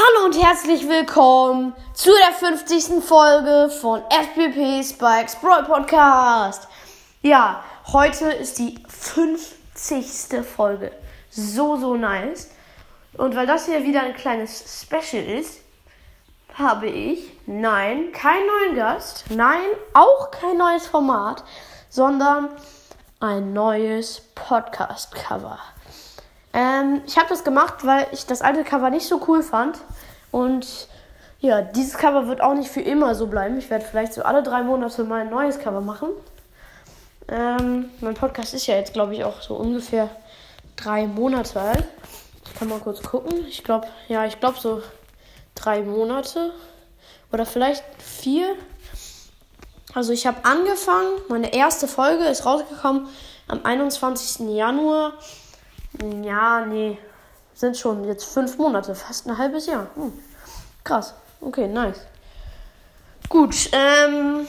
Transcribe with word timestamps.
Hallo 0.00 0.26
und 0.26 0.40
herzlich 0.40 0.88
willkommen 0.88 1.74
zu 1.92 2.10
der 2.10 2.32
50. 2.32 3.02
Folge 3.02 3.68
von 3.80 4.00
FBP 4.02 4.84
Spikes 4.84 5.34
Brawl 5.34 5.64
Podcast. 5.64 6.68
Ja, 7.20 7.64
heute 7.92 8.30
ist 8.30 8.60
die 8.60 8.78
50. 8.86 10.44
Folge. 10.44 10.92
So, 11.30 11.78
so 11.78 11.96
nice. 11.96 12.48
Und 13.14 13.34
weil 13.34 13.48
das 13.48 13.66
hier 13.66 13.82
wieder 13.82 14.02
ein 14.02 14.14
kleines 14.14 14.82
Special 14.82 15.24
ist, 15.24 15.62
habe 16.54 16.86
ich, 16.86 17.32
nein, 17.46 18.12
keinen 18.12 18.46
neuen 18.46 18.76
Gast, 18.76 19.24
nein, 19.30 19.66
auch 19.94 20.30
kein 20.30 20.58
neues 20.58 20.86
Format, 20.86 21.42
sondern 21.88 22.50
ein 23.18 23.52
neues 23.52 24.22
Podcast-Cover. 24.36 25.58
Ähm, 26.52 27.02
ich 27.06 27.16
habe 27.16 27.28
das 27.28 27.44
gemacht, 27.44 27.84
weil 27.84 28.06
ich 28.12 28.26
das 28.26 28.42
alte 28.42 28.64
Cover 28.64 28.90
nicht 28.90 29.06
so 29.06 29.20
cool 29.28 29.42
fand. 29.42 29.78
Und 30.30 30.88
ja, 31.40 31.62
dieses 31.62 31.96
Cover 31.96 32.26
wird 32.26 32.40
auch 32.40 32.54
nicht 32.54 32.70
für 32.70 32.80
immer 32.80 33.14
so 33.14 33.26
bleiben. 33.26 33.58
Ich 33.58 33.70
werde 33.70 33.84
vielleicht 33.84 34.12
so 34.12 34.22
alle 34.22 34.42
drei 34.42 34.62
Monate 34.62 35.04
mal 35.04 35.20
ein 35.22 35.30
neues 35.30 35.58
Cover 35.58 35.80
machen. 35.80 36.08
Ähm, 37.28 37.90
mein 38.00 38.14
Podcast 38.14 38.54
ist 38.54 38.66
ja 38.66 38.76
jetzt, 38.76 38.92
glaube 38.92 39.14
ich, 39.14 39.24
auch 39.24 39.40
so 39.42 39.54
ungefähr 39.54 40.08
drei 40.76 41.06
Monate 41.06 41.60
alt. 41.60 41.84
Ich 42.46 42.54
kann 42.54 42.68
mal 42.68 42.80
kurz 42.80 43.02
gucken. 43.02 43.46
Ich 43.48 43.62
glaube, 43.62 43.86
ja, 44.08 44.24
ich 44.24 44.40
glaube 44.40 44.58
so 44.58 44.82
drei 45.54 45.82
Monate 45.82 46.52
oder 47.30 47.44
vielleicht 47.44 47.84
vier. 47.98 48.54
Also 49.94 50.12
ich 50.12 50.26
habe 50.26 50.44
angefangen, 50.44 51.10
meine 51.28 51.52
erste 51.52 51.88
Folge 51.88 52.24
ist 52.24 52.46
rausgekommen 52.46 53.08
am 53.46 53.64
21. 53.64 54.48
Januar 54.48 55.12
ja, 56.22 56.64
nee. 56.66 56.98
Sind 57.54 57.76
schon 57.76 58.04
jetzt 58.04 58.24
fünf 58.24 58.56
Monate, 58.58 58.94
fast 58.94 59.26
ein 59.26 59.36
halbes 59.36 59.66
Jahr. 59.66 59.88
Hm. 59.94 60.12
Krass. 60.84 61.14
Okay, 61.40 61.66
nice. 61.66 62.00
Gut, 63.28 63.70
ähm. 63.72 64.46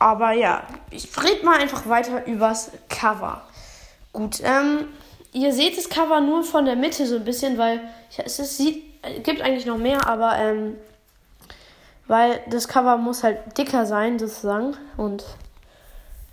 Aber 0.00 0.32
ja, 0.32 0.62
ich 0.90 1.10
rede 1.22 1.44
mal 1.44 1.58
einfach 1.58 1.88
weiter 1.88 2.26
übers 2.26 2.70
Cover. 2.88 3.42
Gut, 4.12 4.40
ähm. 4.42 4.88
Ihr 5.32 5.52
seht 5.52 5.76
das 5.76 5.88
Cover 5.88 6.20
nur 6.20 6.42
von 6.42 6.64
der 6.64 6.76
Mitte 6.76 7.06
so 7.06 7.16
ein 7.16 7.24
bisschen, 7.24 7.58
weil 7.58 7.80
es 8.16 8.38
ist, 8.38 8.56
sieht, 8.56 8.82
gibt 9.22 9.42
eigentlich 9.42 9.66
noch 9.66 9.76
mehr, 9.76 10.08
aber 10.08 10.36
ähm, 10.38 10.78
weil 12.06 12.40
das 12.48 12.66
Cover 12.66 12.96
muss 12.96 13.22
halt 13.22 13.56
dicker 13.56 13.84
sein 13.84 14.18
sozusagen 14.18 14.76
und 14.96 15.24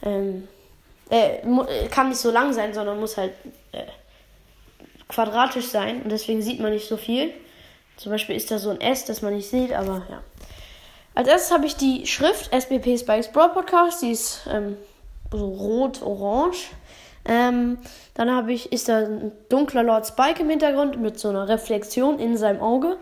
ähm, 0.01 0.47
äh, 1.09 1.88
kann 1.89 2.09
nicht 2.09 2.19
so 2.19 2.31
lang 2.31 2.53
sein, 2.53 2.73
sondern 2.73 2.99
muss 2.99 3.17
halt 3.17 3.33
äh, 3.73 3.83
quadratisch 5.09 5.67
sein 5.67 6.01
und 6.01 6.11
deswegen 6.11 6.41
sieht 6.41 6.59
man 6.59 6.71
nicht 6.71 6.87
so 6.87 6.97
viel. 6.97 7.31
Zum 7.97 8.11
Beispiel 8.11 8.35
ist 8.35 8.51
da 8.51 8.59
so 8.59 8.69
ein 8.69 8.81
S, 8.81 9.05
das 9.05 9.21
man 9.21 9.35
nicht 9.35 9.49
sieht, 9.49 9.73
aber 9.73 10.03
ja. 10.09 10.21
Als 11.13 11.29
erstes 11.29 11.51
habe 11.51 11.65
ich 11.65 11.77
die 11.77 12.05
Schrift 12.05 12.53
SBP 12.53 12.97
Spikes 12.97 13.31
Broad 13.31 13.53
Podcast, 13.53 14.01
die 14.01 14.11
ist 14.11 14.41
ähm, 14.51 14.75
so 15.31 15.45
rot-orange. 15.47 16.71
Ähm, 17.27 17.77
dann 18.13 18.29
habe 18.29 18.53
ich, 18.53 18.71
ist 18.71 18.89
da 18.89 18.99
ein 18.99 19.31
dunkler 19.49 19.83
Lord 19.83 20.05
Spike 20.05 20.41
im 20.41 20.49
Hintergrund 20.49 21.01
mit 21.01 21.17
so 21.17 21.29
einer 21.29 21.47
Reflexion 21.47 22.19
in 22.19 22.37
seinem 22.37 22.61
Auge. 22.61 22.97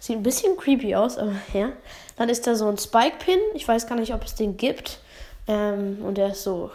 Sieht 0.00 0.16
ein 0.16 0.22
bisschen 0.22 0.56
creepy 0.56 0.96
aus, 0.96 1.18
aber 1.18 1.34
ja. 1.52 1.70
Dann 2.16 2.28
ist 2.28 2.46
da 2.46 2.56
so 2.56 2.66
ein 2.68 2.78
Spike-Pin. 2.78 3.38
Ich 3.54 3.68
weiß 3.68 3.86
gar 3.86 3.96
nicht, 3.96 4.12
ob 4.12 4.24
es 4.24 4.34
den 4.34 4.56
gibt. 4.56 4.98
Ähm, 5.46 5.98
und 6.04 6.18
der 6.18 6.28
ist 6.32 6.42
so. 6.42 6.70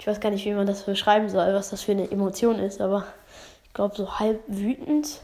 Ich 0.00 0.06
weiß 0.06 0.18
gar 0.18 0.30
nicht, 0.30 0.44
wie 0.46 0.52
man 0.52 0.66
das 0.66 0.84
beschreiben 0.84 1.28
soll, 1.28 1.54
was 1.54 1.70
das 1.70 1.82
für 1.82 1.92
eine 1.92 2.10
Emotion 2.10 2.58
ist, 2.58 2.80
aber 2.80 3.04
ich 3.70 3.74
glaube, 3.74 3.94
so 3.94 4.18
halb 4.18 4.42
wütend, 4.48 5.20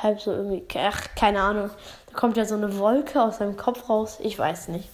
halb 0.00 0.20
so 0.20 0.30
irgendwie, 0.30 0.62
ach, 0.78 1.08
keine 1.16 1.42
Ahnung. 1.42 1.70
Da 2.06 2.12
kommt 2.14 2.36
ja 2.36 2.44
so 2.44 2.54
eine 2.54 2.78
Wolke 2.78 3.20
aus 3.20 3.38
seinem 3.38 3.56
Kopf 3.56 3.88
raus, 3.88 4.18
ich 4.22 4.38
weiß 4.38 4.68
nicht. 4.68 4.88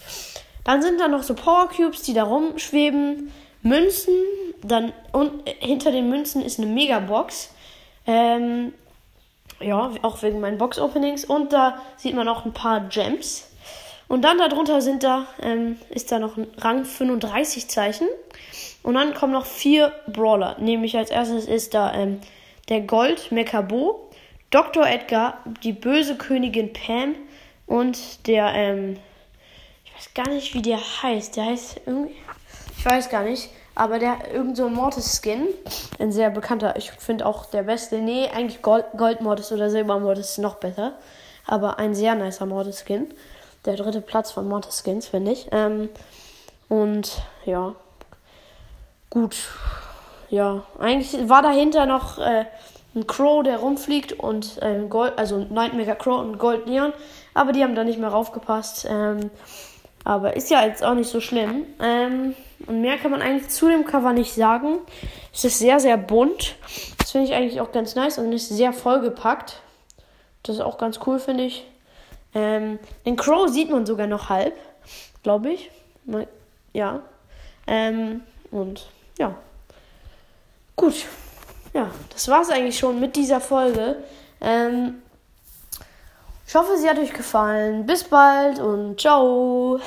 Dann 0.64 0.81
sind 0.81 0.98
da 0.98 1.06
noch 1.06 1.22
so 1.22 1.34
Power 1.34 1.69
Cubes, 1.69 2.00
die 2.00 2.14
da 2.14 2.25
rumschweben, 2.25 3.31
Münzen, 3.62 4.15
dann 4.62 4.94
und 5.12 5.47
hinter 5.60 5.93
den 5.93 6.09
Münzen 6.09 6.43
ist 6.43 6.59
eine 6.59 6.66
Megabox. 6.66 7.50
Ähm, 8.06 8.72
ja, 9.60 9.91
auch 10.00 10.22
wegen 10.22 10.41
meinen 10.41 10.56
Box-Openings. 10.56 11.27
Und 11.27 11.53
da 11.53 11.82
sieht 11.98 12.15
man 12.15 12.27
auch 12.27 12.47
ein 12.47 12.54
paar 12.54 12.81
Gems. 12.88 13.50
Und 14.09 14.22
dann 14.22 14.38
darunter 14.38 14.81
sind 14.81 15.03
da, 15.03 15.27
ähm, 15.43 15.77
ist 15.91 16.10
da 16.10 16.19
noch 16.19 16.38
ein 16.38 16.47
Rang 16.56 16.87
35 16.87 17.69
Zeichen. 17.69 18.09
Und 18.82 18.94
dann 18.94 19.12
kommen 19.12 19.34
noch 19.34 19.44
vier 19.44 19.93
Brawler. 20.06 20.56
Nämlich 20.59 20.97
als 20.97 21.10
erstes 21.10 21.47
ist 21.47 21.75
da 21.75 21.93
ähm, 21.93 22.21
der 22.68 22.82
Gold 22.82 23.32
Mekabo, 23.32 24.10
Dr. 24.50 24.86
Edgar, 24.86 25.38
die 25.62 25.72
böse 25.72 26.16
Königin 26.16 26.72
Pam 26.72 27.14
und 27.66 28.26
der, 28.26 28.52
ähm, 28.54 28.98
ich 29.84 29.94
weiß 29.94 30.14
gar 30.14 30.28
nicht, 30.32 30.54
wie 30.54 30.62
der 30.62 30.78
heißt. 30.78 31.36
Der 31.36 31.46
heißt 31.46 31.80
irgendwie, 31.86 32.14
ich 32.76 32.84
weiß 32.84 33.10
gar 33.10 33.22
nicht, 33.22 33.50
aber 33.74 33.98
der 33.98 34.32
irgend 34.32 34.56
so 34.56 34.66
ein 34.66 34.74
Mortis 34.74 35.20
Skin, 35.20 35.48
ein 35.98 36.12
sehr 36.12 36.30
bekannter, 36.30 36.76
ich 36.76 36.90
finde 36.92 37.26
auch 37.26 37.46
der 37.46 37.62
beste. 37.62 37.98
Nee, 37.98 38.28
eigentlich 38.28 38.62
Gold, 38.62 38.86
Gold 38.96 39.20
Mortis 39.20 39.52
oder 39.52 39.70
Silber 39.70 39.98
Mortis 39.98 40.30
ist 40.30 40.38
noch 40.38 40.56
besser, 40.56 40.94
aber 41.46 41.78
ein 41.78 41.94
sehr 41.94 42.14
nicer 42.14 42.46
Mortis 42.46 42.84
Skin. 42.86 43.08
Der 43.64 43.76
dritte 43.76 44.00
Platz 44.00 44.30
von 44.30 44.48
Mortis 44.48 44.82
Skins, 44.82 45.08
finde 45.08 45.32
ich. 45.32 45.48
Ähm, 45.52 45.90
und 46.68 47.22
ja, 47.44 47.74
gut 49.10 49.36
ja, 50.31 50.65
eigentlich 50.78 51.28
war 51.28 51.43
dahinter 51.43 51.87
noch 51.87 52.19
äh, 52.19 52.44
ein 52.94 53.06
Crow, 53.06 53.43
der 53.43 53.59
rumfliegt 53.59 54.12
und 54.12 54.61
äh, 54.62 54.87
Gold, 54.89 55.19
also 55.19 55.39
Nightmare 55.39 55.97
Crow 55.97 56.21
und 56.21 56.39
Gold 56.39 56.66
Neon, 56.66 56.93
aber 57.34 57.53
die 57.53 57.62
haben 57.62 57.75
da 57.75 57.84
nicht 57.84 57.99
mehr 57.99 58.11
raufgepasst. 58.11 58.87
Ähm, 58.91 59.31
aber 60.05 60.37
ist 60.37 60.50
ja 60.50 60.65
jetzt 60.65 60.83
auch 60.83 60.94
nicht 60.94 61.11
so 61.11 61.21
schlimm. 61.21 61.66
Ähm, 61.81 62.34
und 62.66 62.81
mehr 62.81 62.97
kann 62.97 63.11
man 63.11 63.21
eigentlich 63.21 63.49
zu 63.50 63.69
dem 63.69 63.84
Cover 63.84 64.12
nicht 64.12 64.33
sagen. 64.33 64.78
Es 65.33 65.44
ist 65.44 65.59
sehr, 65.59 65.81
sehr 65.81 65.97
bunt. 65.97 66.56
Das 66.99 67.10
finde 67.10 67.27
ich 67.27 67.34
eigentlich 67.34 67.60
auch 67.60 67.72
ganz 67.72 67.95
nice 67.95 68.19
und 68.19 68.33
ist 68.33 68.49
sehr 68.49 68.72
vollgepackt. 68.72 69.60
Das 70.43 70.56
ist 70.56 70.62
auch 70.62 70.78
ganz 70.78 71.00
cool, 71.06 71.19
finde 71.19 71.45
ich. 71.45 71.66
Ähm, 72.34 72.78
den 73.05 73.16
Crow 73.16 73.49
sieht 73.49 73.71
man 73.71 73.87
sogar 73.87 74.06
noch 74.06 74.28
halb, 74.28 74.55
glaube 75.22 75.50
ich. 75.50 75.71
Ja. 76.72 77.00
Ähm, 77.66 78.22
und 78.50 78.89
ja. 79.19 79.34
Gut, 80.78 81.06
ja, 81.75 81.91
das 82.12 82.28
war 82.28 82.43
es 82.43 82.50
eigentlich 82.50 82.78
schon 82.78 83.00
mit 83.00 83.16
dieser 83.16 83.41
Folge. 83.41 83.97
Ähm, 84.41 85.03
ich 86.47 86.55
hoffe, 86.55 86.78
sie 86.78 86.89
hat 86.89 87.00
euch 87.00 87.12
gefallen. 87.12 87.84
Bis 87.84 88.05
bald 88.05 88.61
und 88.61 89.00
ciao. 89.00 89.81